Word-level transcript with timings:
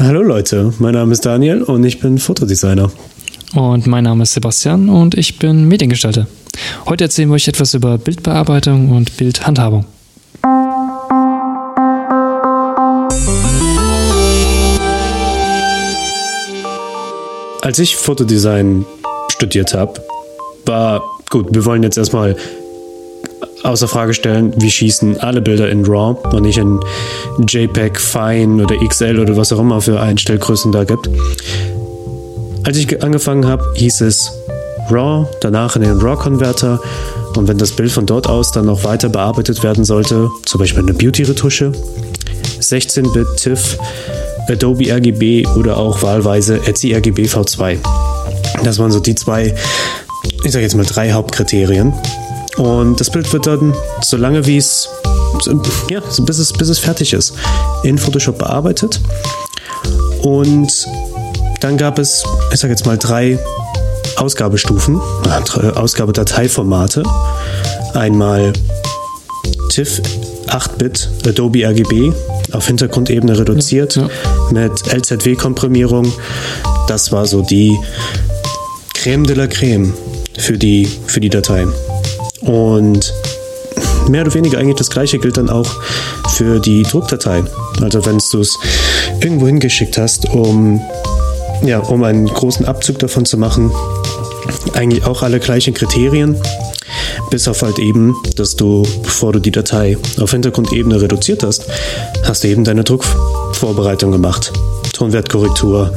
Hallo 0.00 0.22
Leute, 0.22 0.72
mein 0.78 0.94
Name 0.94 1.12
ist 1.12 1.26
Daniel 1.26 1.60
und 1.64 1.82
ich 1.82 1.98
bin 1.98 2.18
Fotodesigner. 2.18 2.88
Und 3.56 3.88
mein 3.88 4.04
Name 4.04 4.22
ist 4.22 4.32
Sebastian 4.32 4.88
und 4.88 5.16
ich 5.16 5.40
bin 5.40 5.66
Mediengestalter. 5.66 6.28
Heute 6.86 7.02
erzählen 7.02 7.28
wir 7.28 7.34
euch 7.34 7.48
etwas 7.48 7.74
über 7.74 7.98
Bildbearbeitung 7.98 8.92
und 8.92 9.16
Bildhandhabung. 9.16 9.86
Als 17.60 17.80
ich 17.80 17.96
Fotodesign 17.96 18.86
studiert 19.32 19.74
habe, 19.74 20.00
war 20.64 21.02
gut, 21.28 21.52
wir 21.52 21.64
wollen 21.64 21.82
jetzt 21.82 21.98
erstmal 21.98 22.36
außer 23.64 23.88
Frage 23.88 24.14
stellen, 24.14 24.52
wir 24.56 24.70
schießen 24.70 25.18
alle 25.20 25.40
Bilder 25.40 25.68
in 25.70 25.84
RAW 25.84 26.16
und 26.34 26.42
nicht 26.42 26.58
in 26.58 26.80
JPEG, 27.46 27.98
Fine 27.98 28.62
oder 28.62 28.76
XL 28.76 29.18
oder 29.18 29.36
was 29.36 29.52
auch 29.52 29.60
immer 29.60 29.80
für 29.80 30.00
Einstellgrößen 30.00 30.72
da 30.72 30.84
gibt. 30.84 31.08
Als 32.64 32.76
ich 32.76 33.02
angefangen 33.02 33.46
habe, 33.46 33.64
hieß 33.76 34.02
es 34.02 34.32
RAW, 34.90 35.26
danach 35.40 35.76
in 35.76 35.82
den 35.82 35.98
RAW-Konverter 35.98 36.80
und 37.36 37.48
wenn 37.48 37.58
das 37.58 37.72
Bild 37.72 37.92
von 37.92 38.06
dort 38.06 38.28
aus 38.28 38.52
dann 38.52 38.66
noch 38.66 38.84
weiter 38.84 39.08
bearbeitet 39.08 39.62
werden 39.62 39.84
sollte, 39.84 40.28
zum 40.46 40.58
Beispiel 40.58 40.82
eine 40.82 40.94
Beauty-Retusche, 40.94 41.72
16-Bit 42.60 43.36
TIFF, 43.36 43.78
Adobe 44.48 44.90
RGB 44.90 45.46
oder 45.56 45.76
auch 45.76 46.02
wahlweise 46.02 46.60
Etsy 46.66 46.94
RGB 46.94 47.26
V2. 47.26 47.78
Das 48.64 48.78
waren 48.78 48.90
so 48.90 49.00
die 49.00 49.14
zwei, 49.14 49.54
ich 50.42 50.52
sage 50.52 50.64
jetzt 50.64 50.74
mal 50.74 50.86
drei 50.86 51.12
Hauptkriterien. 51.12 51.92
Und 52.58 53.00
das 53.00 53.10
Bild 53.10 53.32
wird 53.32 53.46
dann, 53.46 53.74
so 54.02 54.16
lange 54.16 54.44
wie 54.46 54.56
es, 54.56 54.88
ja, 55.88 56.00
bis 56.20 56.38
es, 56.38 56.52
bis 56.52 56.68
es 56.68 56.78
fertig 56.78 57.12
ist, 57.12 57.34
in 57.84 57.96
Photoshop 57.96 58.38
bearbeitet. 58.38 59.00
Und 60.22 60.86
dann 61.60 61.76
gab 61.76 61.98
es, 61.98 62.24
ich 62.52 62.60
sage 62.60 62.72
jetzt 62.72 62.84
mal, 62.84 62.98
drei 62.98 63.38
Ausgabestufen, 64.16 65.00
äh, 65.26 65.66
Ausgabedateiformate. 65.70 67.04
Einmal 67.94 68.52
TIFF 69.68 70.02
8-Bit 70.48 71.10
Adobe 71.26 71.64
RGB 71.64 72.12
auf 72.52 72.66
Hintergrundebene 72.66 73.38
reduziert 73.38 73.96
ja, 73.96 74.02
ja. 74.02 74.68
mit 74.68 74.92
LZW-Komprimierung. 74.92 76.12
Das 76.88 77.12
war 77.12 77.26
so 77.26 77.42
die 77.42 77.78
Creme 78.94 79.26
de 79.26 79.36
la 79.36 79.46
Creme 79.46 79.92
für 80.38 80.56
die, 80.56 80.88
für 81.06 81.20
die 81.20 81.28
Datei. 81.28 81.66
Und 82.40 83.12
mehr 84.08 84.22
oder 84.22 84.34
weniger 84.34 84.58
eigentlich 84.58 84.76
das 84.76 84.90
gleiche 84.90 85.18
gilt 85.18 85.36
dann 85.36 85.50
auch 85.50 85.68
für 86.30 86.60
die 86.60 86.82
Druckdatei. 86.82 87.44
Also 87.80 88.04
wenn 88.06 88.18
du 88.30 88.40
es 88.40 88.58
irgendwo 89.20 89.46
hingeschickt 89.46 89.98
hast, 89.98 90.28
um, 90.30 90.80
ja, 91.62 91.78
um 91.78 92.04
einen 92.04 92.26
großen 92.26 92.66
Abzug 92.66 92.98
davon 92.98 93.24
zu 93.24 93.36
machen, 93.36 93.70
eigentlich 94.74 95.04
auch 95.04 95.22
alle 95.22 95.40
gleichen 95.40 95.74
Kriterien. 95.74 96.40
Bis 97.30 97.46
auf 97.46 97.62
halt 97.62 97.78
eben, 97.78 98.16
dass 98.36 98.56
du, 98.56 98.84
bevor 99.02 99.32
du 99.32 99.38
die 99.38 99.50
Datei 99.50 99.98
auf 100.20 100.30
Hintergrundebene 100.30 101.00
reduziert 101.00 101.42
hast, 101.42 101.66
hast 102.24 102.44
du 102.44 102.48
eben 102.48 102.64
deine 102.64 102.84
Druckvorbereitung 102.84 104.12
gemacht. 104.12 104.52
Tonwertkorrektur, 104.94 105.94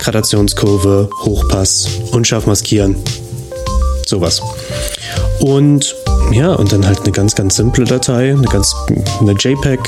Gradationskurve, 0.00 1.10
Hochpass, 1.24 1.88
unscharf 2.12 2.46
maskieren. 2.46 2.96
Sowas. 4.06 4.40
Und 5.40 5.96
ja, 6.32 6.52
und 6.52 6.72
dann 6.72 6.86
halt 6.86 7.00
eine 7.00 7.12
ganz, 7.12 7.34
ganz 7.34 7.56
simple 7.56 7.84
Datei, 7.84 8.30
eine 8.30 8.46
ganz, 8.46 8.74
eine 9.20 9.32
JPEG, 9.32 9.80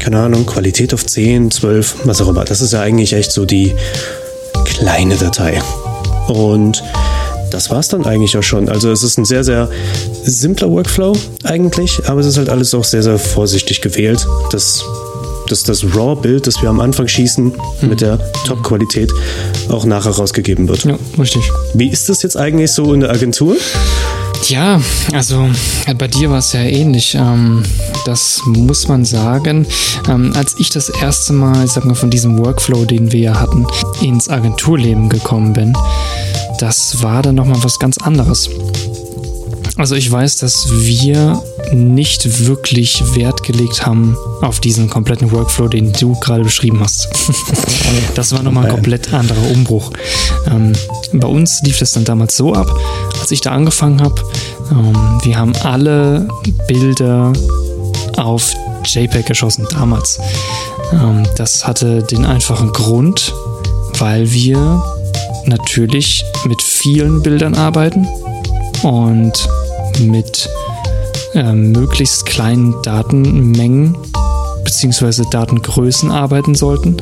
keine 0.00 0.20
Ahnung, 0.20 0.46
Qualität 0.46 0.94
auf 0.94 1.04
10, 1.06 1.50
12, 1.50 1.96
was 2.04 2.20
auch 2.20 2.28
immer. 2.28 2.44
Das 2.44 2.60
ist 2.60 2.72
ja 2.72 2.80
eigentlich 2.80 3.12
echt 3.14 3.32
so 3.32 3.44
die 3.44 3.74
kleine 4.64 5.16
Datei. 5.16 5.60
Und 6.28 6.82
das 7.50 7.70
war 7.70 7.78
es 7.78 7.88
dann 7.88 8.04
eigentlich 8.04 8.36
auch 8.36 8.42
schon. 8.42 8.68
Also 8.68 8.90
es 8.90 9.02
ist 9.02 9.18
ein 9.18 9.24
sehr, 9.24 9.44
sehr 9.44 9.70
simpler 10.22 10.70
Workflow 10.70 11.16
eigentlich, 11.44 12.00
aber 12.06 12.20
es 12.20 12.26
ist 12.26 12.36
halt 12.36 12.50
alles 12.50 12.74
auch 12.74 12.84
sehr, 12.84 13.02
sehr 13.02 13.18
vorsichtig 13.18 13.80
gewählt. 13.80 14.26
Das 14.52 14.84
dass 15.48 15.62
das 15.62 15.82
RAW-Bild, 15.94 16.46
das 16.46 16.60
wir 16.62 16.68
am 16.68 16.80
Anfang 16.80 17.08
schießen, 17.08 17.44
mhm. 17.44 17.88
mit 17.88 18.00
der 18.00 18.18
Top-Qualität 18.46 19.12
auch 19.68 19.84
nachher 19.84 20.12
rausgegeben 20.12 20.68
wird. 20.68 20.84
Ja, 20.84 20.98
richtig. 21.18 21.42
Wie 21.74 21.88
ist 21.88 22.08
das 22.08 22.22
jetzt 22.22 22.36
eigentlich 22.36 22.70
so 22.70 22.92
in 22.92 23.00
der 23.00 23.10
Agentur? 23.10 23.56
Ja, 24.48 24.80
also 25.12 25.50
bei 25.98 26.08
dir 26.08 26.30
war 26.30 26.38
es 26.38 26.54
ja 26.54 26.60
ähnlich. 26.60 27.14
Ähm, 27.14 27.62
das 28.06 28.40
muss 28.46 28.88
man 28.88 29.04
sagen. 29.04 29.66
Ähm, 30.08 30.32
als 30.34 30.54
ich 30.58 30.70
das 30.70 30.88
erste 30.88 31.34
Mal, 31.34 31.66
ich 31.66 31.72
sag 31.72 31.84
mal, 31.84 31.94
von 31.94 32.08
diesem 32.08 32.38
Workflow, 32.38 32.86
den 32.86 33.12
wir 33.12 33.20
ja 33.20 33.40
hatten, 33.40 33.66
ins 34.00 34.30
Agenturleben 34.30 35.10
gekommen 35.10 35.52
bin, 35.52 35.76
das 36.58 37.02
war 37.02 37.20
dann 37.20 37.34
nochmal 37.34 37.62
was 37.62 37.78
ganz 37.78 37.98
anderes. 37.98 38.48
Also 39.76 39.94
ich 39.94 40.10
weiß, 40.10 40.38
dass 40.38 40.68
wir 40.72 41.42
nicht 41.72 42.46
wirklich 42.46 43.14
Wert 43.14 43.44
gelegt 43.44 43.86
haben 43.86 44.16
auf 44.40 44.60
diesen 44.60 44.88
kompletten 44.88 45.30
Workflow, 45.30 45.68
den 45.68 45.92
du 45.92 46.18
gerade 46.18 46.42
beschrieben 46.42 46.80
hast. 46.80 47.08
das 48.14 48.32
war 48.32 48.42
nochmal 48.42 48.64
ein 48.64 48.72
komplett 48.72 49.12
anderer 49.12 49.50
Umbruch. 49.52 49.92
Ähm, 50.50 50.72
bei 51.12 51.28
uns 51.28 51.62
lief 51.62 51.78
das 51.78 51.92
dann 51.92 52.04
damals 52.04 52.36
so 52.36 52.54
ab, 52.54 52.68
als 53.20 53.30
ich 53.30 53.40
da 53.40 53.52
angefangen 53.52 54.02
habe. 54.02 54.20
Ähm, 54.70 55.20
wir 55.22 55.38
haben 55.38 55.54
alle 55.62 56.28
Bilder 56.66 57.32
auf 58.16 58.52
JPEG 58.84 59.26
geschossen 59.26 59.66
damals. 59.70 60.18
Ähm, 60.92 61.26
das 61.36 61.66
hatte 61.66 62.02
den 62.02 62.24
einfachen 62.24 62.72
Grund, 62.72 63.34
weil 63.98 64.30
wir 64.30 64.82
natürlich 65.46 66.24
mit 66.46 66.60
vielen 66.62 67.22
Bildern 67.22 67.54
arbeiten 67.54 68.06
und 68.82 69.48
mit 70.00 70.48
äh, 71.34 71.52
möglichst 71.52 72.26
kleinen 72.26 72.74
Datenmengen 72.82 73.96
bzw. 74.64 75.24
Datengrößen 75.30 76.10
arbeiten 76.10 76.54
sollten, 76.54 76.96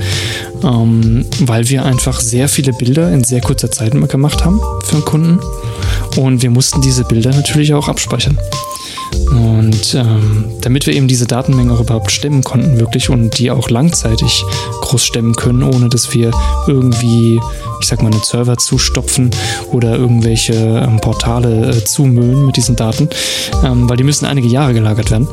ähm, 0.63 1.27
weil 1.41 1.69
wir 1.69 1.85
einfach 1.85 2.21
sehr 2.21 2.49
viele 2.49 2.73
Bilder 2.73 3.13
in 3.13 3.25
sehr 3.25 3.41
kurzer 3.41 3.71
Zeit 3.71 3.93
gemacht 4.09 4.45
haben 4.45 4.61
für 4.85 4.97
einen 4.97 5.05
Kunden 5.05 5.41
und 6.17 6.43
wir 6.43 6.51
mussten 6.51 6.81
diese 6.81 7.05
Bilder 7.05 7.31
natürlich 7.31 7.75
auch 7.75 7.89
abspeichern. 7.89 8.39
Und 9.31 9.95
ähm, 9.95 10.47
damit 10.61 10.87
wir 10.87 10.95
eben 10.95 11.09
diese 11.09 11.27
Datenmengen 11.27 11.73
auch 11.73 11.81
überhaupt 11.81 12.11
stemmen 12.11 12.43
konnten, 12.43 12.79
wirklich 12.79 13.11
und 13.11 13.39
die 13.39 13.51
auch 13.51 13.71
langzeitig 13.71 14.45
groß 14.83 15.05
stemmen 15.05 15.35
können, 15.35 15.63
ohne 15.63 15.89
dass 15.89 16.15
wir 16.15 16.31
irgendwie, 16.67 17.41
ich 17.81 17.87
sag 17.87 18.03
mal, 18.03 18.13
einen 18.13 18.23
Server 18.23 18.57
zustopfen 18.57 19.31
oder 19.73 19.97
irgendwelche 19.97 20.55
ähm, 20.55 21.01
Portale 21.01 21.71
äh, 21.71 21.85
zumüllen 21.85 22.47
mit 22.47 22.57
diesen 22.57 22.77
Daten, 22.77 23.09
ähm, 23.65 23.89
weil 23.89 23.97
die 23.97 24.05
müssen 24.05 24.27
einige 24.27 24.49
Jahre 24.49 24.75
gelagert 24.75 25.11
werden. 25.11 25.29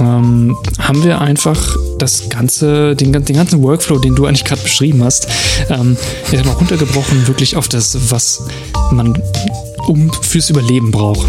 Ähm, 0.00 0.56
haben 0.78 1.02
wir 1.02 1.20
einfach 1.20 1.76
das 1.98 2.28
ganze, 2.28 2.94
den, 2.94 3.12
den, 3.12 3.36
ganzen 3.36 3.62
Workflow, 3.62 3.98
den 3.98 4.14
du 4.14 4.26
eigentlich 4.26 4.44
gerade 4.44 4.62
beschrieben 4.62 5.02
hast, 5.02 5.28
ähm, 5.68 5.96
sag 6.30 6.44
mal, 6.44 6.52
runtergebrochen 6.52 7.26
wirklich 7.26 7.56
auf 7.56 7.68
das, 7.68 8.10
was 8.10 8.42
man 8.92 9.20
um 9.86 10.12
fürs 10.22 10.50
Überleben 10.50 10.90
braucht 10.90 11.28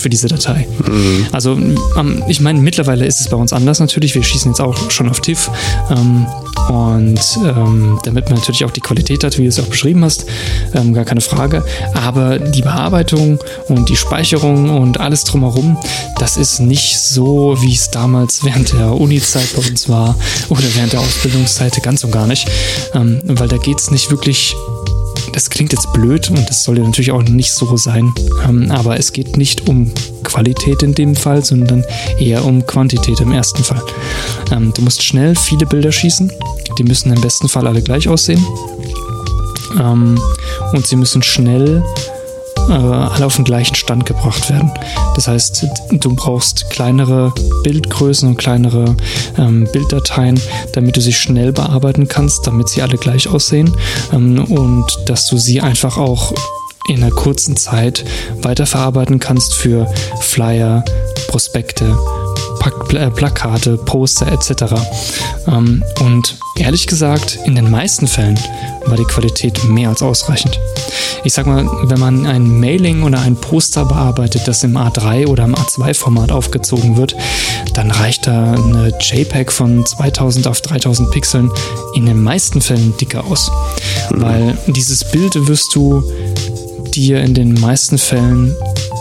für 0.00 0.10
diese 0.10 0.28
Datei. 0.28 0.66
Mhm. 0.86 1.26
Also 1.32 1.52
ähm, 1.52 2.22
ich 2.28 2.40
meine, 2.40 2.60
mittlerweile 2.60 3.06
ist 3.06 3.20
es 3.20 3.28
bei 3.28 3.36
uns 3.36 3.52
anders 3.52 3.80
natürlich. 3.80 4.14
Wir 4.14 4.22
schießen 4.22 4.50
jetzt 4.50 4.60
auch 4.60 4.90
schon 4.90 5.08
auf 5.08 5.20
TIFF 5.20 5.50
ähm, 5.90 6.26
und 6.68 7.20
ähm, 7.44 7.98
damit 8.04 8.28
man 8.28 8.38
natürlich 8.38 8.64
auch 8.64 8.70
die 8.70 8.80
Qualität 8.80 9.24
hat, 9.24 9.38
wie 9.38 9.42
du 9.42 9.48
es 9.48 9.60
auch 9.60 9.66
beschrieben 9.66 10.04
hast, 10.04 10.26
ähm, 10.74 10.94
gar 10.94 11.04
keine 11.04 11.20
Frage. 11.20 11.64
Aber 11.94 12.38
die 12.38 12.62
Bearbeitung 12.62 13.38
und 13.68 13.88
die 13.88 13.96
Speicherung 13.96 14.70
und 14.70 15.00
alles 15.00 15.24
drumherum, 15.24 15.78
das 16.18 16.36
ist 16.36 16.60
nicht 16.60 16.98
so, 16.98 17.56
wie 17.60 17.74
es 17.74 17.90
damals 17.90 18.44
während 18.44 18.72
der 18.72 18.92
Uni-Zeit 18.92 19.48
bei 19.56 19.68
uns 19.68 19.88
war 19.88 20.16
oder 20.48 20.64
während 20.74 20.92
der 20.92 21.00
Ausbildungszeit 21.00 21.80
ganz 21.82 22.04
und 22.04 22.10
gar 22.10 22.26
nicht, 22.26 22.48
ähm, 22.94 23.20
weil 23.24 23.48
da 23.48 23.56
geht 23.56 23.80
es 23.80 23.90
nicht 23.90 24.10
wirklich 24.10 24.54
das 25.32 25.50
klingt 25.50 25.72
jetzt 25.72 25.92
blöd 25.92 26.30
und 26.30 26.48
das 26.48 26.64
soll 26.64 26.78
ja 26.78 26.84
natürlich 26.84 27.12
auch 27.12 27.22
nicht 27.22 27.52
so 27.52 27.76
sein, 27.76 28.12
ähm, 28.48 28.70
aber 28.70 28.98
es 28.98 29.12
geht 29.12 29.36
nicht 29.36 29.68
um 29.68 29.92
Qualität 30.22 30.82
in 30.82 30.94
dem 30.94 31.14
Fall, 31.14 31.44
sondern 31.44 31.84
eher 32.18 32.44
um 32.44 32.66
Quantität 32.66 33.20
im 33.20 33.32
ersten 33.32 33.62
Fall. 33.62 33.82
Ähm, 34.52 34.72
du 34.74 34.82
musst 34.82 35.02
schnell 35.02 35.34
viele 35.36 35.66
Bilder 35.66 35.92
schießen, 35.92 36.32
die 36.78 36.84
müssen 36.84 37.12
im 37.12 37.20
besten 37.20 37.48
Fall 37.48 37.66
alle 37.66 37.82
gleich 37.82 38.08
aussehen 38.08 38.44
ähm, 39.78 40.20
und 40.72 40.86
sie 40.86 40.96
müssen 40.96 41.22
schnell 41.22 41.82
äh, 42.70 42.72
alle 42.72 43.26
auf 43.26 43.36
den 43.36 43.44
gleichen 43.44 43.74
Stand 43.74 44.06
gebracht 44.06 44.48
werden. 44.48 44.70
Das 45.14 45.28
heißt, 45.28 45.66
du 45.92 46.14
brauchst 46.14 46.70
kleinere 46.70 47.32
Bildgrößen 47.62 48.28
und 48.28 48.36
kleinere 48.36 48.96
ähm, 49.36 49.68
Bilddateien, 49.72 50.40
damit 50.72 50.96
du 50.96 51.00
sie 51.00 51.12
schnell 51.12 51.52
bearbeiten 51.52 52.08
kannst, 52.08 52.46
damit 52.46 52.68
sie 52.68 52.82
alle 52.82 52.96
gleich 52.96 53.28
aussehen 53.28 53.76
ähm, 54.12 54.44
und 54.44 54.86
dass 55.06 55.26
du 55.26 55.36
sie 55.36 55.60
einfach 55.60 55.98
auch 55.98 56.32
in 56.88 57.02
einer 57.02 57.12
kurzen 57.12 57.56
Zeit 57.56 58.04
weiterverarbeiten 58.42 59.18
kannst 59.18 59.54
für 59.54 59.86
Flyer, 60.20 60.84
Prospekte, 61.28 61.96
Plakate, 62.88 63.76
Poster 63.78 64.30
etc. 64.32 64.74
Ähm, 65.46 65.82
und 66.00 66.38
ehrlich 66.60 66.86
gesagt, 66.86 67.38
in 67.44 67.54
den 67.54 67.70
meisten 67.70 68.06
Fällen 68.06 68.38
war 68.86 68.96
die 68.96 69.04
Qualität 69.04 69.64
mehr 69.64 69.88
als 69.88 70.02
ausreichend. 70.02 70.58
Ich 71.24 71.32
sag 71.32 71.46
mal, 71.46 71.68
wenn 71.84 71.98
man 71.98 72.26
ein 72.26 72.60
Mailing 72.60 73.02
oder 73.02 73.20
ein 73.20 73.36
Poster 73.36 73.84
bearbeitet, 73.84 74.42
das 74.46 74.62
im 74.62 74.76
A3 74.76 75.26
oder 75.26 75.44
im 75.44 75.54
A2-Format 75.54 76.32
aufgezogen 76.32 76.96
wird, 76.96 77.16
dann 77.74 77.90
reicht 77.90 78.26
da 78.26 78.52
eine 78.52 78.92
JPEG 79.00 79.50
von 79.50 79.84
2000 79.84 80.46
auf 80.46 80.60
3000 80.60 81.10
Pixeln 81.10 81.50
in 81.94 82.06
den 82.06 82.22
meisten 82.22 82.60
Fällen 82.60 82.96
dicker 82.96 83.24
aus. 83.24 83.50
Mhm. 84.10 84.22
Weil 84.22 84.58
dieses 84.66 85.04
Bild 85.04 85.34
wirst 85.48 85.74
du 85.74 86.02
dir 86.94 87.20
in 87.22 87.34
den 87.34 87.54
meisten 87.54 87.98
Fällen 87.98 88.54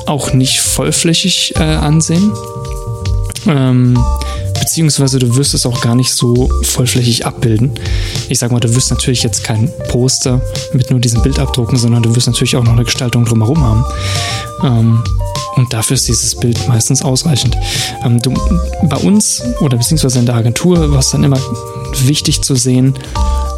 auch 0.06 0.34
nicht 0.34 0.60
vollflächig 0.60 1.56
äh, 1.56 1.64
ansehen. 1.64 2.32
Ähm, 3.48 3.98
beziehungsweise 4.70 5.18
du 5.18 5.36
wirst 5.36 5.56
es 5.56 5.66
auch 5.66 5.82
gar 5.82 5.96
nicht 5.96 6.14
so 6.14 6.48
vollflächig 6.62 7.26
abbilden. 7.26 7.72
Ich 8.30 8.38
sag 8.38 8.52
mal, 8.52 8.60
du 8.60 8.76
wirst 8.76 8.92
natürlich 8.92 9.24
jetzt 9.24 9.44
kein 9.44 9.72
Poster 9.88 10.42
mit 10.74 10.92
nur 10.92 11.00
diesem 11.00 11.24
Bild 11.24 11.40
abdrucken, 11.40 11.76
sondern 11.76 12.04
du 12.04 12.16
wirst 12.16 12.28
natürlich 12.28 12.56
auch 12.56 12.64
noch 12.64 12.74
eine 12.74 12.84
Gestaltung 12.84 13.26
drumherum 13.26 13.64
haben. 13.64 13.86
Ähm, 14.62 15.04
und 15.56 15.74
dafür 15.74 15.96
ist 15.96 16.08
dieses 16.08 16.36
Bild 16.36 16.68
meistens 16.68 17.02
ausreichend. 17.02 17.58
Ähm, 18.06 18.22
du, 18.22 18.32
bei 18.84 18.98
uns 18.98 19.42
oder 19.60 19.76
beziehungsweise 19.76 20.20
in 20.20 20.28
der 20.28 20.36
Agentur 20.36 20.92
war 20.92 21.00
es 21.00 21.10
dann 21.10 21.24
immer 21.24 21.40
wichtig 22.04 22.44
zu 22.44 22.54
sehen, 22.54 22.94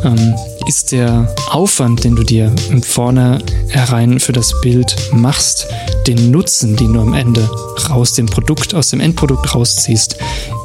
ähm, 0.05 0.33
ist 0.71 0.93
der 0.93 1.27
Aufwand, 1.49 2.05
den 2.05 2.15
du 2.15 2.23
dir 2.23 2.49
im 2.69 2.81
Vornherein 2.81 4.21
für 4.21 4.31
das 4.31 4.53
Bild 4.61 4.95
machst, 5.11 5.67
den 6.07 6.31
Nutzen, 6.31 6.77
den 6.77 6.93
du 6.93 7.01
am 7.01 7.13
Ende 7.13 7.43
raus 7.89 8.13
dem 8.13 8.25
Produkt, 8.25 8.73
aus 8.73 8.87
dem 8.87 9.01
Endprodukt 9.01 9.53
rausziehst, 9.53 10.15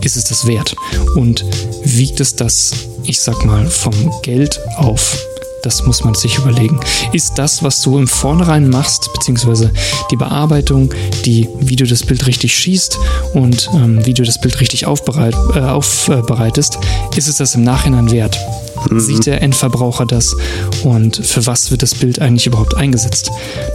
ist 0.02 0.16
es 0.16 0.22
das 0.22 0.46
wert? 0.46 0.76
Und 1.16 1.44
wiegt 1.82 2.20
es 2.20 2.36
das, 2.36 2.70
ich 3.02 3.20
sag 3.20 3.44
mal, 3.44 3.66
vom 3.66 4.12
Geld 4.22 4.60
auf? 4.76 5.18
Das 5.62 5.84
muss 5.86 6.04
man 6.04 6.14
sich 6.14 6.38
überlegen. 6.38 6.78
Ist 7.12 7.32
das, 7.34 7.64
was 7.64 7.82
du 7.82 7.98
im 7.98 8.06
Vornherein 8.06 8.70
machst, 8.70 9.12
beziehungsweise 9.12 9.72
die 10.12 10.16
Bearbeitung, 10.16 10.94
die, 11.24 11.48
wie 11.58 11.74
du 11.74 11.84
das 11.84 12.04
Bild 12.04 12.28
richtig 12.28 12.56
schießt 12.56 12.96
und 13.34 13.68
ähm, 13.74 14.06
wie 14.06 14.14
du 14.14 14.22
das 14.22 14.40
Bild 14.40 14.60
richtig 14.60 14.86
aufbereit, 14.86 15.34
äh, 15.56 15.58
aufbereitest, 15.58 16.78
ist 17.16 17.26
es 17.26 17.38
das 17.38 17.56
im 17.56 17.64
Nachhinein 17.64 18.12
wert? 18.12 18.38
Mhm. 18.90 19.00
Sieht 19.00 19.26
der 19.26 19.42
Endverbraucher 19.42 20.06
das 20.06 20.36
und 20.84 21.16
für 21.16 21.46
was 21.46 21.70
wird 21.70 21.82
das 21.82 21.94
Bild 21.94 22.20
eigentlich 22.20 22.46
überhaupt 22.46 22.76
eingesetzt? 22.76 23.30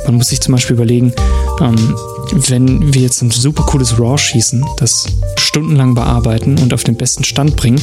Man 0.06 0.16
muss 0.16 0.30
sich 0.30 0.42
zum 0.42 0.54
Beispiel 0.54 0.76
überlegen, 0.76 1.14
ähm, 1.60 1.96
wenn 2.48 2.94
wir 2.94 3.02
jetzt 3.02 3.22
ein 3.22 3.32
super 3.32 3.64
cooles 3.64 4.00
RAW 4.00 4.18
schießen, 4.18 4.66
das 4.78 5.06
stundenlang 5.52 5.96
bearbeiten 5.96 6.58
und 6.60 6.74
auf 6.74 6.86
den 6.86 6.96
besten 6.96 7.26
Stand 7.26 7.58
bringen 7.58 7.82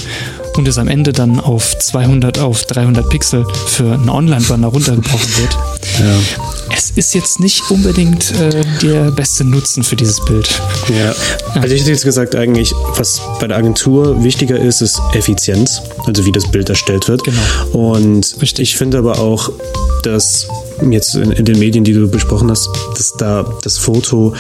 und 0.56 0.66
es 0.66 0.78
am 0.78 0.88
Ende 0.88 1.12
dann 1.12 1.38
auf 1.38 1.78
200 1.78 2.38
auf 2.38 2.64
300 2.64 3.06
Pixel 3.10 3.46
für 3.66 3.92
einen 3.92 4.08
Online-Banner 4.08 4.68
runtergebrochen 4.68 5.36
wird. 5.36 5.52
Ja. 6.00 6.18
Es 6.74 6.92
ist 6.92 7.14
jetzt 7.14 7.40
nicht 7.40 7.70
unbedingt 7.70 8.32
äh, 8.40 8.64
der 8.82 9.10
beste 9.10 9.44
Nutzen 9.44 9.82
für 9.82 9.96
dieses 9.96 10.24
Bild. 10.24 10.48
Ja, 10.88 11.14
also 11.60 11.74
ich 11.74 11.82
hätte 11.82 11.90
jetzt 11.90 12.04
gesagt, 12.04 12.34
eigentlich, 12.34 12.72
was 12.96 13.20
bei 13.38 13.46
der 13.46 13.58
Agentur 13.58 14.24
wichtiger 14.24 14.58
ist, 14.58 14.80
ist 14.80 14.98
Effizienz, 15.12 15.82
also 16.06 16.24
wie 16.24 16.32
das 16.32 16.50
Bild 16.50 16.70
erstellt 16.70 17.06
wird. 17.06 17.22
Genau. 17.24 17.40
Und 17.72 18.34
Richtig. 18.40 18.60
ich 18.70 18.76
finde 18.78 18.98
aber 18.98 19.18
auch, 19.18 19.50
dass 20.02 20.48
jetzt 20.90 21.16
in, 21.16 21.32
in 21.32 21.44
den 21.44 21.58
Medien, 21.58 21.84
die 21.84 21.92
du 21.92 22.08
besprochen 22.08 22.50
hast, 22.50 22.70
dass 22.96 23.12
da 23.12 23.44
das 23.62 23.76
Foto 23.76 24.34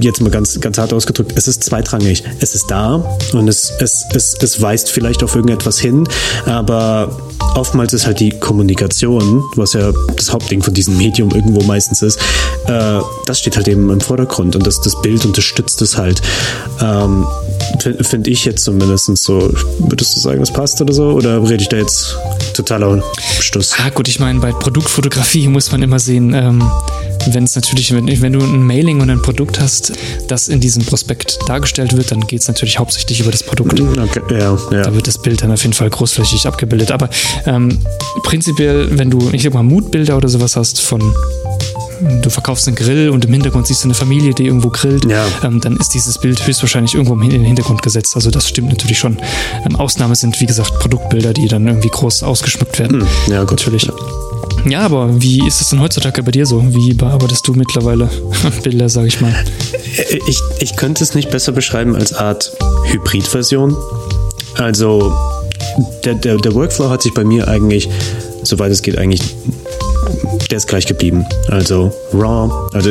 jetzt 0.00 0.20
mal 0.20 0.30
ganz, 0.30 0.60
ganz 0.60 0.78
hart 0.78 0.92
ausgedrückt, 0.92 1.32
es 1.36 1.48
ist 1.48 1.64
zweitrangig. 1.64 2.22
Es 2.40 2.54
ist 2.54 2.70
da 2.70 2.96
und 3.32 3.48
es, 3.48 3.72
es, 3.80 4.04
es, 4.14 4.36
es 4.40 4.60
weist 4.60 4.90
vielleicht 4.90 5.22
auf 5.22 5.34
irgendetwas 5.34 5.78
hin, 5.78 6.06
aber 6.46 7.16
oftmals 7.54 7.92
ist 7.92 8.06
halt 8.06 8.20
die 8.20 8.30
Kommunikation, 8.30 9.42
was 9.56 9.72
ja 9.72 9.92
das 10.16 10.32
Hauptding 10.32 10.62
von 10.62 10.74
diesem 10.74 10.96
Medium 10.96 11.30
irgendwo 11.30 11.62
meistens 11.62 12.02
ist, 12.02 12.20
äh, 12.66 13.00
das 13.26 13.38
steht 13.38 13.56
halt 13.56 13.68
eben 13.68 13.90
im 13.90 14.00
Vordergrund 14.00 14.56
und 14.56 14.66
das, 14.66 14.80
das 14.80 15.00
Bild 15.02 15.24
unterstützt 15.24 15.80
es 15.82 15.96
halt. 15.96 16.20
Ähm, 16.80 17.26
Finde 17.80 18.04
find 18.04 18.28
ich 18.28 18.44
jetzt 18.44 18.64
zumindest 18.64 19.16
so. 19.16 19.52
Würdest 19.78 20.16
du 20.16 20.20
sagen, 20.20 20.40
das 20.40 20.52
passt 20.52 20.80
oder 20.80 20.92
so? 20.92 21.10
Oder 21.10 21.42
rede 21.42 21.62
ich 21.62 21.68
da 21.68 21.76
jetzt 21.76 22.16
totaler 22.54 23.02
Stuss? 23.40 23.74
Ah, 23.78 23.90
gut, 23.90 24.08
ich 24.08 24.20
meine, 24.20 24.40
bei 24.40 24.52
Produktfotografie 24.52 25.48
muss 25.48 25.70
man 25.72 25.82
immer 25.82 25.98
sehen, 25.98 26.32
ähm, 26.34 26.62
wenn 27.32 27.44
es 27.44 27.54
natürlich, 27.54 27.94
wenn, 27.94 28.06
wenn 28.20 28.32
du 28.32 28.40
ein 28.40 28.66
Mailing 28.66 29.00
und 29.00 29.10
ein 29.10 29.22
Produkt 29.22 29.60
hast, 29.60 29.92
das 30.28 30.48
in 30.48 30.60
diesem 30.60 30.84
Prospekt 30.84 31.38
dargestellt 31.46 31.96
wird, 31.96 32.10
dann 32.10 32.20
geht 32.26 32.40
es 32.40 32.48
natürlich 32.48 32.78
hauptsächlich 32.78 33.20
über 33.20 33.30
das 33.30 33.42
Produkt. 33.42 33.78
Mhm, 33.78 33.98
okay, 33.98 34.20
ja, 34.30 34.58
ja. 34.70 34.82
Da 34.82 34.94
wird 34.94 35.06
das 35.06 35.18
Bild 35.18 35.42
dann 35.42 35.50
auf 35.50 35.62
jeden 35.62 35.74
Fall 35.74 35.90
großflächig 35.90 36.46
abgebildet. 36.46 36.90
Aber 36.90 37.08
ähm, 37.46 37.78
prinzipiell, 38.24 38.98
wenn 38.98 39.10
du, 39.10 39.30
ich 39.32 39.42
sag 39.42 39.54
mal, 39.54 39.62
Moodbilder 39.62 40.16
oder 40.16 40.28
sowas 40.28 40.56
hast 40.56 40.80
von 40.80 41.14
du 42.22 42.30
verkaufst 42.30 42.66
einen 42.66 42.76
Grill 42.76 43.10
und 43.10 43.24
im 43.24 43.32
Hintergrund 43.32 43.66
siehst 43.66 43.84
du 43.84 43.88
eine 43.88 43.94
Familie, 43.94 44.34
die 44.34 44.46
irgendwo 44.46 44.70
grillt, 44.70 45.04
ja. 45.10 45.26
ähm, 45.42 45.60
dann 45.60 45.76
ist 45.76 45.94
dieses 45.94 46.18
Bild 46.18 46.46
höchstwahrscheinlich 46.46 46.94
irgendwo 46.94 47.14
in 47.14 47.30
den 47.30 47.44
Hintergrund 47.44 47.82
gesetzt. 47.82 48.14
Also 48.16 48.30
das 48.30 48.48
stimmt 48.48 48.68
natürlich 48.68 48.98
schon. 48.98 49.18
Ähm, 49.66 49.76
Ausnahme 49.76 50.14
sind, 50.14 50.40
wie 50.40 50.46
gesagt, 50.46 50.78
Produktbilder, 50.78 51.32
die 51.32 51.48
dann 51.48 51.66
irgendwie 51.66 51.88
groß 51.88 52.22
ausgeschmückt 52.22 52.78
werden. 52.78 53.00
Hm, 53.02 53.32
ja, 53.32 53.44
gut. 53.44 53.58
Natürlich. 53.58 53.88
Ja, 54.66 54.80
aber 54.80 55.20
wie 55.20 55.46
ist 55.46 55.60
es 55.60 55.70
denn 55.70 55.80
heutzutage 55.80 56.22
bei 56.22 56.30
dir 56.30 56.46
so? 56.46 56.62
Wie 56.74 56.94
bearbeitest 56.94 57.46
du 57.46 57.54
mittlerweile 57.54 58.08
Bilder, 58.62 58.88
sag 58.88 59.06
ich 59.06 59.20
mal? 59.20 59.34
Ich, 60.26 60.40
ich 60.60 60.76
könnte 60.76 61.04
es 61.04 61.14
nicht 61.14 61.30
besser 61.30 61.52
beschreiben 61.52 61.94
als 61.94 62.14
Art 62.14 62.52
Hybridversion. 62.86 63.76
Also 64.56 65.12
der, 66.04 66.14
der, 66.14 66.36
der 66.36 66.54
Workflow 66.54 66.88
hat 66.88 67.02
sich 67.02 67.12
bei 67.12 67.24
mir 67.24 67.48
eigentlich, 67.48 67.88
soweit 68.42 68.72
es 68.72 68.82
geht, 68.82 68.96
eigentlich 68.96 69.20
der 70.48 70.58
ist 70.58 70.68
gleich 70.68 70.86
geblieben. 70.86 71.26
Also 71.48 71.92
RAW, 72.12 72.52
also 72.72 72.90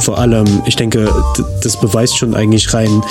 vor 0.00 0.18
allem, 0.18 0.62
ich 0.66 0.76
denke, 0.76 1.12
das 1.62 1.78
beweist 1.78 2.16
schon 2.16 2.34
eigentlich 2.34 2.72
rein 2.72 3.02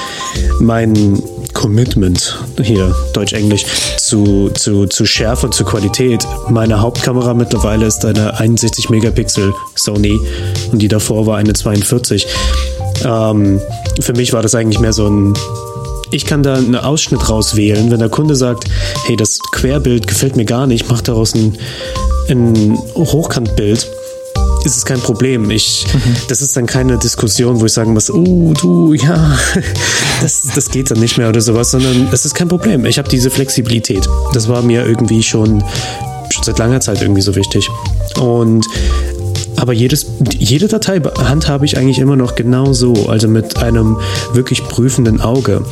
mein 0.60 1.22
Commitment 1.54 2.40
hier, 2.62 2.96
Deutsch-Englisch, 3.14 3.66
zu, 3.98 4.50
zu, 4.54 4.86
zu 4.88 5.06
Schärfe 5.06 5.48
und 5.48 5.54
zu 5.54 5.66
Qualität. 5.66 6.26
Meine 6.50 6.82
Hauptkamera 6.82 7.34
mittlerweile 7.34 7.86
ist 7.86 8.06
eine 8.06 8.40
61 8.40 8.90
Megapixel 8.90 9.54
Sony 9.76 10.20
und 10.72 10.82
die 10.82 10.88
davor 10.88 11.26
war 11.26 11.38
eine 11.38 11.54
42. 11.54 12.28
Ähm, 13.04 13.60
für 14.00 14.14
mich 14.14 14.34
war 14.34 14.42
das 14.42 14.56
eigentlich 14.56 14.80
mehr 14.80 14.94
so 14.94 15.08
ein 15.08 15.34
ich 16.12 16.26
kann 16.26 16.42
da 16.42 16.56
einen 16.56 16.76
Ausschnitt 16.76 17.30
rauswählen, 17.30 17.92
wenn 17.92 18.00
der 18.00 18.10
Kunde 18.10 18.36
sagt, 18.36 18.66
hey, 19.06 19.16
das 19.16 19.40
Querbild 19.52 20.08
gefällt 20.08 20.36
mir 20.36 20.46
gar 20.46 20.66
nicht, 20.66 20.90
mach 20.90 21.02
daraus 21.02 21.36
ein, 21.36 21.56
ein 22.30 22.78
Hochkantbild 22.96 23.90
ist 24.66 24.78
es 24.78 24.86
kein 24.86 25.00
Problem. 25.00 25.50
Ich, 25.50 25.86
mhm. 25.94 26.16
Das 26.28 26.42
ist 26.42 26.56
dann 26.58 26.66
keine 26.66 26.98
Diskussion, 26.98 27.60
wo 27.62 27.66
ich 27.66 27.74
sagen 27.74 27.94
muss, 27.94 28.12
oh, 28.12 28.54
du, 28.60 28.94
ja, 28.94 29.38
das, 30.22 30.44
das 30.54 30.70
geht 30.70 30.92
dann 30.92 31.00
nicht 31.00 31.18
mehr 31.18 31.30
oder 31.30 31.42
sowas, 31.42 31.72
sondern 31.72 32.10
es 32.12 32.26
ist 32.26 32.36
kein 32.36 32.48
Problem. 32.48 32.86
Ich 32.86 32.98
habe 32.98 33.10
diese 33.10 33.30
Flexibilität. 33.30 34.08
Das 34.34 34.48
war 34.48 34.62
mir 34.62 34.86
irgendwie 34.86 35.24
schon, 35.24 35.64
schon 36.30 36.44
seit 36.44 36.60
langer 36.60 36.82
Zeit 36.82 37.02
irgendwie 37.02 37.22
so 37.22 37.36
wichtig. 37.36 37.70
Und 38.20 38.66
aber 39.56 39.74
jedes, 39.74 40.06
jede 40.38 40.68
Datei 40.68 41.00
handhabe 41.00 41.66
ich 41.66 41.78
eigentlich 41.78 42.00
immer 42.00 42.16
noch 42.16 42.36
genau 42.36 42.72
so, 42.72 43.10
also 43.10 43.28
mit 43.28 43.58
einem 43.58 43.98
wirklich 44.34 44.64
prüfenden 44.64 45.20
Auge 45.20 45.66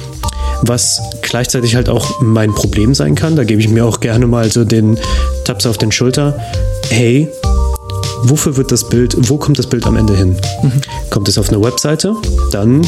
was 0.64 1.02
gleichzeitig 1.22 1.76
halt 1.76 1.90
auch 1.90 2.20
mein 2.22 2.54
Problem 2.54 2.94
sein 2.94 3.16
kann. 3.16 3.36
Da 3.36 3.44
gebe 3.44 3.62
ich 3.62 3.70
mir 3.70 3.86
auch 3.86 4.00
gerne 4.00 4.28
mal 4.28 4.52
so 4.52 4.66
den 4.66 4.98
Taps 5.44 5.66
auf 5.66 5.78
den 5.78 5.92
Schulter. 5.92 6.40
Hey, 6.90 7.30
wofür 8.24 8.58
wird 8.58 8.72
das 8.72 8.88
Bild, 8.88 9.16
wo 9.30 9.38
kommt 9.38 9.60
das 9.60 9.68
Bild 9.68 9.86
am 9.86 9.96
Ende 9.96 10.16
hin? 10.16 10.36
Mhm. 10.62 10.82
Kommt 11.10 11.28
es 11.28 11.38
auf 11.38 11.50
eine 11.50 11.62
Webseite? 11.62 12.16
Dann 12.52 12.86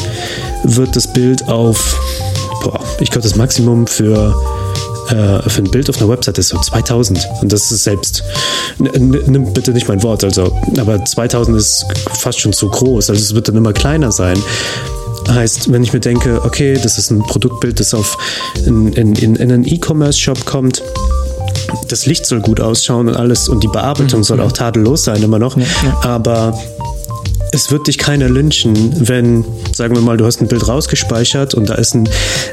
wird 0.63 0.95
das 0.95 1.11
Bild 1.11 1.47
auf, 1.47 1.99
boah, 2.63 2.79
ich 2.99 3.09
glaube, 3.09 3.27
das 3.27 3.35
Maximum 3.35 3.87
für 3.87 4.35
äh, 5.09 5.49
für 5.49 5.63
ein 5.63 5.71
Bild 5.71 5.89
auf 5.89 5.97
einer 5.97 6.09
Webseite 6.09 6.41
ist 6.41 6.49
so 6.49 6.59
2000. 6.59 7.27
Und 7.41 7.51
das 7.51 7.71
ist 7.71 7.83
selbst, 7.83 8.23
nimm 8.77 9.53
bitte 9.53 9.71
nicht 9.71 9.87
mein 9.87 10.03
Wort, 10.03 10.23
also, 10.23 10.55
aber 10.77 11.03
2000 11.03 11.57
ist 11.57 11.85
fast 12.13 12.39
schon 12.39 12.53
zu 12.53 12.69
groß. 12.69 13.09
Also 13.09 13.21
es 13.21 13.33
wird 13.33 13.47
dann 13.47 13.55
immer 13.55 13.73
kleiner 13.73 14.11
sein. 14.11 14.37
Heißt, 15.29 15.71
wenn 15.71 15.83
ich 15.83 15.93
mir 15.93 15.99
denke, 15.99 16.41
okay, 16.43 16.77
das 16.81 16.97
ist 16.97 17.11
ein 17.11 17.19
Produktbild, 17.19 17.79
das 17.79 17.93
auf 17.93 18.17
in, 18.65 18.93
in, 18.93 19.15
in 19.15 19.39
einen 19.39 19.65
E-Commerce-Shop 19.65 20.45
kommt, 20.45 20.81
das 21.87 22.05
Licht 22.05 22.25
soll 22.25 22.41
gut 22.41 22.59
ausschauen 22.59 23.07
und 23.07 23.15
alles 23.15 23.47
und 23.47 23.63
die 23.63 23.67
Bearbeitung 23.67 24.19
mhm. 24.19 24.23
soll 24.23 24.41
auch 24.41 24.51
tadellos 24.51 25.03
sein 25.03 25.21
immer 25.21 25.39
noch. 25.39 25.57
Ja, 25.57 25.63
ja. 25.83 25.99
Aber 26.03 26.59
es 27.51 27.71
wird 27.71 27.87
dich 27.87 27.97
keiner 27.97 28.29
lynchen, 28.29 29.07
wenn, 29.07 29.43
sagen 29.73 29.95
wir 29.95 30.01
mal, 30.01 30.17
du 30.17 30.25
hast 30.25 30.41
ein 30.41 30.47
Bild 30.47 30.67
rausgespeichert 30.67 31.53
und 31.53 31.69
da 31.69 31.75
ist 31.75 31.95
ein, 31.95 32.07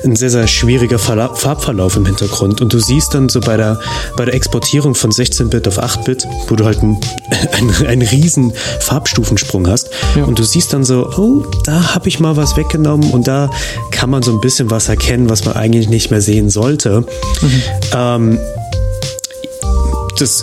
ein 0.04 0.16
sehr, 0.16 0.30
sehr 0.30 0.46
schwieriger 0.46 0.98
Verla 0.98 1.34
Farbverlauf 1.34 1.96
im 1.96 2.06
Hintergrund 2.06 2.60
und 2.60 2.72
du 2.72 2.78
siehst 2.78 3.14
dann 3.14 3.28
so 3.28 3.40
bei 3.40 3.56
der, 3.56 3.80
bei 4.16 4.24
der 4.24 4.34
Exportierung 4.34 4.94
von 4.94 5.10
16-Bit 5.10 5.68
auf 5.68 5.82
8-Bit, 5.82 6.26
wo 6.48 6.56
du 6.56 6.64
halt 6.64 6.78
einen, 6.78 6.98
einen, 7.52 7.86
einen 7.86 8.02
riesen 8.02 8.52
Farbstufensprung 8.80 9.68
hast 9.68 9.90
ja. 10.14 10.24
und 10.24 10.38
du 10.38 10.44
siehst 10.44 10.72
dann 10.72 10.84
so, 10.84 11.10
oh, 11.16 11.44
da 11.64 11.94
habe 11.94 12.08
ich 12.08 12.20
mal 12.20 12.36
was 12.36 12.56
weggenommen 12.56 13.10
und 13.10 13.28
da 13.28 13.50
kann 13.90 14.10
man 14.10 14.22
so 14.22 14.32
ein 14.32 14.40
bisschen 14.40 14.70
was 14.70 14.88
erkennen, 14.88 15.28
was 15.28 15.44
man 15.44 15.56
eigentlich 15.56 15.88
nicht 15.88 16.10
mehr 16.10 16.20
sehen 16.20 16.48
sollte. 16.48 17.00
Mhm. 17.00 17.62
Ähm, 17.94 18.38
das 20.18 20.42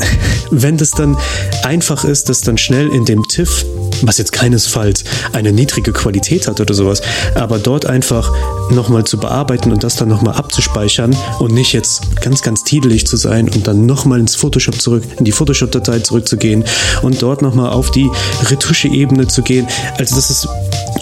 wenn 0.50 0.76
das 0.76 0.90
dann 0.90 1.16
einfach 1.62 2.04
ist, 2.04 2.28
das 2.28 2.40
dann 2.40 2.58
schnell 2.58 2.88
in 2.88 3.04
dem 3.04 3.26
TIFF, 3.26 3.64
was 4.02 4.18
jetzt 4.18 4.32
keinesfalls 4.32 5.04
eine 5.32 5.52
niedrige 5.52 5.92
Qualität 5.92 6.46
hat 6.46 6.60
oder 6.60 6.74
sowas, 6.74 7.02
aber 7.34 7.58
dort 7.58 7.86
einfach 7.86 8.32
nochmal 8.70 9.04
zu 9.04 9.18
bearbeiten 9.18 9.72
und 9.72 9.84
das 9.84 9.96
dann 9.96 10.08
nochmal 10.08 10.34
abzuspeichern 10.34 11.16
und 11.38 11.52
nicht 11.52 11.72
jetzt 11.72 12.02
ganz, 12.20 12.42
ganz 12.42 12.64
titelig 12.64 13.06
zu 13.06 13.16
sein 13.16 13.48
und 13.48 13.66
dann 13.66 13.86
nochmal 13.86 14.20
ins 14.20 14.34
Photoshop 14.34 14.80
zurück, 14.80 15.04
in 15.18 15.24
die 15.24 15.32
Photoshop-Datei 15.32 16.00
zurückzugehen 16.00 16.64
und 17.02 17.22
dort 17.22 17.42
nochmal 17.42 17.70
auf 17.70 17.90
die 17.90 18.10
Retusche-Ebene 18.50 19.26
zu 19.28 19.42
gehen. 19.42 19.66
Also 19.98 20.16
das 20.16 20.30
ist 20.30 20.48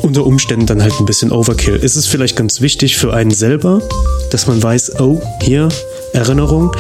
unter 0.03 0.27
Umständen 0.27 0.67
dann 0.67 0.83
halt 0.83 0.95
ein 1.01 1.07
bisschen 1.07 1.33
Overkill. 1.33 1.77
Ist 1.77 1.97
es 1.97 2.07
vielleicht 2.07 2.37
ganz 2.37 2.61
wichtig 2.61 2.97
für 2.97 3.15
einen 3.15 3.31
selber, 3.31 3.81
dass 4.31 4.47
man 4.47 4.63
weiß, 4.63 5.01
oh, 5.01 5.21
hier 5.43 5.69
Erinnerung, 6.13 6.71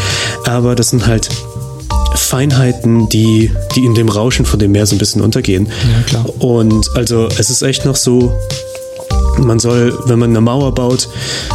aber 0.44 0.75
das 0.75 0.90
sind 0.90 1.06
halt 1.06 1.28
Feinheiten, 2.34 3.08
die, 3.10 3.52
die 3.76 3.84
in 3.84 3.94
dem 3.94 4.08
Rauschen 4.08 4.44
von 4.44 4.58
dem 4.58 4.72
Meer 4.72 4.86
so 4.86 4.96
ein 4.96 4.98
bisschen 4.98 5.22
untergehen. 5.22 5.68
Ja, 5.68 6.02
klar. 6.02 6.42
Und 6.42 6.90
also 6.96 7.28
es 7.38 7.48
ist 7.48 7.62
echt 7.62 7.84
noch 7.84 7.94
so, 7.94 8.36
man 9.38 9.58
soll, 9.58 9.98
wenn 10.06 10.18
man 10.18 10.30
eine 10.30 10.40
Mauer 10.40 10.74
baut, 10.74 11.08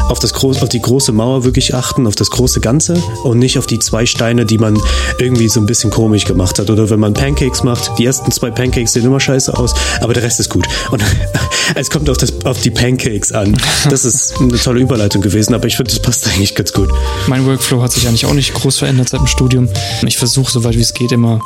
auf, 0.09 0.19
das 0.19 0.33
groß, 0.33 0.61
auf 0.61 0.69
die 0.69 0.81
große 0.81 1.11
Mauer 1.11 1.43
wirklich 1.43 1.73
achten, 1.75 2.07
auf 2.07 2.15
das 2.15 2.29
große 2.29 2.59
Ganze 2.59 3.01
und 3.23 3.39
nicht 3.39 3.57
auf 3.57 3.67
die 3.67 3.79
zwei 3.79 4.05
Steine, 4.05 4.45
die 4.45 4.57
man 4.57 4.79
irgendwie 5.19 5.49
so 5.49 5.59
ein 5.59 5.65
bisschen 5.65 5.89
komisch 5.89 6.25
gemacht 6.25 6.59
hat. 6.59 6.69
Oder 6.69 6.89
wenn 6.89 6.99
man 6.99 7.13
Pancakes 7.13 7.63
macht, 7.63 7.91
die 7.97 8.05
ersten 8.05 8.31
zwei 8.31 8.51
Pancakes 8.51 8.93
sehen 8.93 9.05
immer 9.05 9.19
scheiße 9.19 9.55
aus, 9.57 9.73
aber 10.01 10.13
der 10.13 10.23
Rest 10.23 10.39
ist 10.39 10.49
gut. 10.49 10.67
Und 10.91 11.03
es 11.75 11.89
kommt 11.89 12.09
auf, 12.09 12.17
das, 12.17 12.33
auf 12.45 12.61
die 12.61 12.71
Pancakes 12.71 13.31
an. 13.31 13.57
Das 13.89 14.05
ist 14.05 14.39
eine 14.39 14.57
tolle 14.57 14.81
Überleitung 14.81 15.21
gewesen, 15.21 15.53
aber 15.53 15.67
ich 15.67 15.77
finde, 15.77 15.91
das 15.91 16.01
passt 16.01 16.27
eigentlich 16.27 16.55
ganz 16.55 16.73
gut. 16.73 16.89
Mein 17.27 17.45
Workflow 17.45 17.81
hat 17.81 17.91
sich 17.91 18.07
eigentlich 18.07 18.25
auch 18.25 18.33
nicht 18.33 18.53
groß 18.53 18.79
verändert 18.79 19.09
seit 19.09 19.19
dem 19.19 19.27
Studium. 19.27 19.69
Ich 20.05 20.17
versuche, 20.17 20.51
soweit 20.51 20.75
wie 20.75 20.81
es 20.81 20.93
geht, 20.93 21.11
immer 21.11 21.39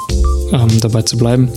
ähm, 0.53 0.79
dabei 0.79 1.01
zu 1.01 1.17
bleiben. 1.17 1.51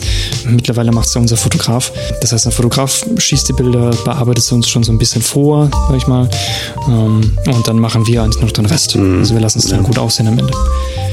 Mittlerweile 0.45 0.92
macht 0.92 1.09
es 1.09 1.14
ja 1.14 1.21
unser 1.21 1.37
Fotograf. 1.37 1.92
Das 2.21 2.33
heißt, 2.33 2.47
ein 2.47 2.52
Fotograf 2.52 3.04
schießt 3.16 3.49
die 3.49 3.52
Bilder, 3.52 3.90
bearbeitet 4.04 4.45
sie 4.45 4.54
uns 4.66 4.73
schon 4.73 4.82
so 4.82 4.92
ein 4.92 4.99
bisschen 4.99 5.23
vor, 5.23 5.70
sag 5.88 5.96
ich 5.96 6.06
mal. 6.06 6.28
Ähm, 6.88 7.32
und 7.46 7.68
dann 7.68 7.78
machen 7.78 8.06
wir 8.06 8.23
eigentlich 8.23 8.42
noch 8.42 8.50
den 8.50 8.66
Rest. 8.66 8.96
Mhm. 8.96 9.20
Also 9.20 9.35
wir 9.35 9.40
lassen 9.40 9.61
es 9.61 9.66
dann 9.66 9.80
ja. 9.80 9.87
gut 9.87 9.99
aussehen 9.99 10.26
am 10.26 10.38
Ende. 10.38 10.52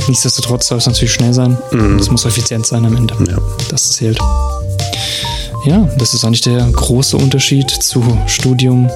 Nichtsdestotrotz 0.08 0.68
soll 0.68 0.80
es 0.80 0.88
natürlich 0.88 1.14
schnell 1.14 1.34
sein. 1.34 1.58
Mhm. 1.72 2.00
Es 2.00 2.10
muss 2.10 2.26
effizient 2.26 2.66
sein 2.66 2.86
am 2.86 2.96
Ende. 2.96 3.14
Ja. 3.30 3.38
Das 3.70 3.92
zählt. 3.92 4.20
Ja, 5.66 5.88
das 5.98 6.14
ist 6.14 6.26
eigentlich 6.26 6.42
der 6.42 6.68
große 6.72 7.16
Unterschied 7.16 7.70
zu 7.70 8.04
Studium 8.26 8.90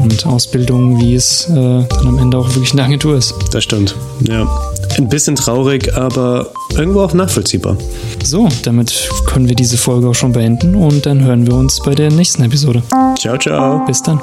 und 0.00 0.26
Ausbildung, 0.26 1.00
wie 1.00 1.14
es 1.14 1.48
äh, 1.48 1.54
dann 1.54 2.06
am 2.06 2.18
Ende 2.18 2.38
auch 2.38 2.48
wirklich 2.54 2.72
eine 2.72 2.84
Agentur 2.84 3.16
ist. 3.16 3.34
Das 3.50 3.64
stimmt. 3.64 3.96
Ja. 4.20 4.48
Ein 4.96 5.08
bisschen 5.08 5.34
traurig, 5.34 5.96
aber 5.96 6.52
irgendwo 6.74 7.00
auch 7.00 7.14
nachvollziehbar. 7.14 7.76
So, 8.22 8.48
damit 8.62 9.08
können 9.26 9.48
wir 9.48 9.54
diese 9.54 9.76
Folge 9.76 10.08
auch 10.08 10.14
schon 10.14 10.32
beenden 10.32 10.74
und 10.74 11.06
dann 11.06 11.24
hören 11.24 11.46
wir 11.46 11.54
uns 11.54 11.80
bei 11.82 11.94
der 11.94 12.10
nächsten 12.10 12.42
Episode. 12.42 12.82
Ciao, 13.18 13.38
ciao. 13.38 13.84
Bis 13.86 14.02
dann. 14.02 14.20